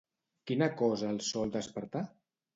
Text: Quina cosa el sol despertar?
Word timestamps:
Quina 0.51 0.69
cosa 0.79 1.11
el 1.17 1.21
sol 1.29 1.53
despertar? 1.59 2.05